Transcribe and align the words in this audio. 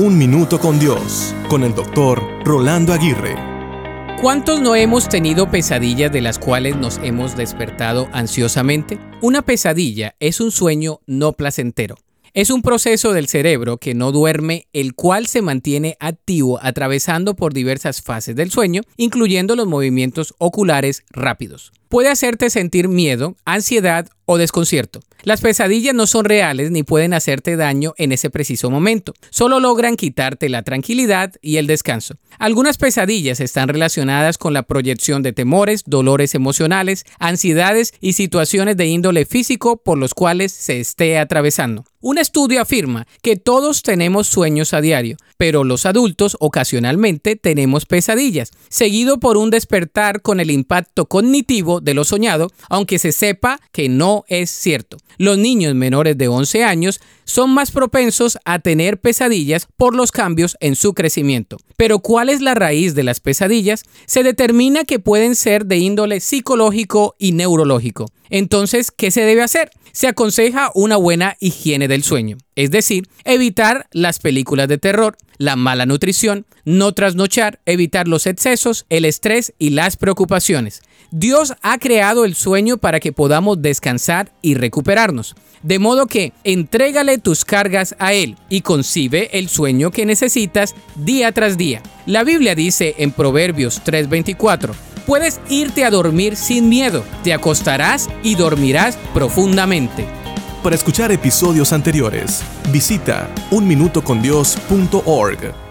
Un 0.00 0.16
Minuto 0.16 0.60
con 0.60 0.78
Dios, 0.78 1.34
con 1.48 1.64
el 1.64 1.74
doctor 1.74 2.22
Rolando 2.44 2.92
Aguirre. 2.92 3.34
¿Cuántos 4.22 4.60
no 4.60 4.76
hemos 4.76 5.08
tenido 5.08 5.50
pesadillas 5.50 6.12
de 6.12 6.20
las 6.20 6.38
cuales 6.38 6.76
nos 6.76 6.98
hemos 6.98 7.36
despertado 7.36 8.08
ansiosamente? 8.12 9.00
Una 9.22 9.42
pesadilla 9.42 10.14
es 10.20 10.40
un 10.40 10.52
sueño 10.52 11.00
no 11.08 11.32
placentero. 11.32 11.96
Es 12.32 12.50
un 12.50 12.62
proceso 12.62 13.12
del 13.12 13.26
cerebro 13.26 13.78
que 13.78 13.94
no 13.94 14.12
duerme, 14.12 14.68
el 14.72 14.94
cual 14.94 15.26
se 15.26 15.42
mantiene 15.42 15.96
activo 15.98 16.60
atravesando 16.62 17.34
por 17.34 17.52
diversas 17.52 18.00
fases 18.00 18.36
del 18.36 18.52
sueño, 18.52 18.82
incluyendo 18.96 19.56
los 19.56 19.66
movimientos 19.66 20.32
oculares 20.38 21.02
rápidos. 21.10 21.72
Puede 21.88 22.10
hacerte 22.10 22.50
sentir 22.50 22.88
miedo, 22.88 23.36
ansiedad 23.46 24.08
o 24.26 24.36
desconcierto. 24.36 25.00
Las 25.22 25.40
pesadillas 25.40 25.94
no 25.94 26.06
son 26.06 26.26
reales 26.26 26.70
ni 26.70 26.82
pueden 26.82 27.14
hacerte 27.14 27.56
daño 27.56 27.94
en 27.96 28.12
ese 28.12 28.28
preciso 28.28 28.70
momento. 28.70 29.14
Solo 29.30 29.58
logran 29.58 29.96
quitarte 29.96 30.50
la 30.50 30.62
tranquilidad 30.62 31.32
y 31.40 31.56
el 31.56 31.66
descanso. 31.66 32.16
Algunas 32.38 32.76
pesadillas 32.76 33.40
están 33.40 33.68
relacionadas 33.68 34.36
con 34.38 34.52
la 34.52 34.62
proyección 34.62 35.22
de 35.22 35.32
temores, 35.32 35.82
dolores 35.86 36.34
emocionales, 36.34 37.04
ansiedades 37.18 37.94
y 38.00 38.12
situaciones 38.12 38.76
de 38.76 38.86
índole 38.86 39.24
físico 39.24 39.78
por 39.78 39.98
los 39.98 40.14
cuales 40.14 40.52
se 40.52 40.78
esté 40.78 41.18
atravesando. 41.18 41.84
Un 42.00 42.18
estudio 42.18 42.60
afirma 42.60 43.08
que 43.22 43.36
todos 43.36 43.82
tenemos 43.82 44.28
sueños 44.28 44.72
a 44.72 44.80
diario, 44.80 45.16
pero 45.38 45.64
los 45.64 45.86
adultos 45.86 46.36
ocasionalmente 46.40 47.36
tenemos 47.36 47.86
pesadillas, 47.86 48.50
seguido 48.68 49.18
por 49.18 49.38
un 49.38 49.48
despertar 49.48 50.20
con 50.20 50.40
el 50.40 50.50
impacto 50.50 51.06
cognitivo 51.06 51.80
de 51.80 51.94
lo 51.94 52.04
soñado, 52.04 52.50
aunque 52.68 52.98
se 52.98 53.12
sepa 53.12 53.60
que 53.72 53.88
no 53.88 54.24
es 54.28 54.50
cierto. 54.50 54.98
Los 55.16 55.38
niños 55.38 55.74
menores 55.74 56.18
de 56.18 56.28
11 56.28 56.64
años 56.64 57.00
son 57.28 57.50
más 57.50 57.70
propensos 57.70 58.38
a 58.46 58.58
tener 58.58 58.98
pesadillas 58.98 59.68
por 59.76 59.94
los 59.94 60.10
cambios 60.12 60.56
en 60.60 60.74
su 60.74 60.94
crecimiento. 60.94 61.58
Pero 61.76 61.98
¿cuál 61.98 62.30
es 62.30 62.40
la 62.40 62.54
raíz 62.54 62.94
de 62.94 63.04
las 63.04 63.20
pesadillas? 63.20 63.84
Se 64.06 64.22
determina 64.22 64.84
que 64.84 64.98
pueden 64.98 65.36
ser 65.36 65.66
de 65.66 65.76
índole 65.76 66.20
psicológico 66.20 67.14
y 67.18 67.32
neurológico. 67.32 68.06
Entonces, 68.30 68.90
¿qué 68.90 69.10
se 69.10 69.24
debe 69.24 69.42
hacer? 69.42 69.70
Se 69.92 70.08
aconseja 70.08 70.70
una 70.74 70.96
buena 70.96 71.36
higiene 71.38 71.86
del 71.86 72.02
sueño, 72.02 72.38
es 72.54 72.70
decir, 72.70 73.08
evitar 73.24 73.88
las 73.92 74.20
películas 74.20 74.68
de 74.68 74.78
terror, 74.78 75.18
la 75.36 75.54
mala 75.54 75.86
nutrición, 75.86 76.46
no 76.68 76.92
trasnochar, 76.92 77.58
evitar 77.64 78.06
los 78.08 78.26
excesos, 78.26 78.84
el 78.90 79.06
estrés 79.06 79.54
y 79.58 79.70
las 79.70 79.96
preocupaciones. 79.96 80.82
Dios 81.10 81.54
ha 81.62 81.78
creado 81.78 82.26
el 82.26 82.34
sueño 82.34 82.76
para 82.76 83.00
que 83.00 83.10
podamos 83.10 83.62
descansar 83.62 84.34
y 84.42 84.52
recuperarnos. 84.52 85.34
De 85.62 85.78
modo 85.78 86.06
que 86.06 86.34
entrégale 86.44 87.16
tus 87.16 87.46
cargas 87.46 87.96
a 87.98 88.12
Él 88.12 88.36
y 88.50 88.60
concibe 88.60 89.30
el 89.38 89.48
sueño 89.48 89.90
que 89.90 90.04
necesitas 90.04 90.74
día 90.94 91.32
tras 91.32 91.56
día. 91.56 91.82
La 92.04 92.22
Biblia 92.22 92.54
dice 92.54 92.96
en 92.98 93.12
Proverbios 93.12 93.80
3:24, 93.82 94.74
puedes 95.06 95.40
irte 95.48 95.86
a 95.86 95.90
dormir 95.90 96.36
sin 96.36 96.68
miedo, 96.68 97.02
te 97.24 97.32
acostarás 97.32 98.10
y 98.22 98.34
dormirás 98.34 98.98
profundamente. 99.14 100.04
Para 100.62 100.76
escuchar 100.76 101.12
episodios 101.12 101.72
anteriores, 101.72 102.42
visita 102.70 103.30
unminutocondios.org. 103.50 105.67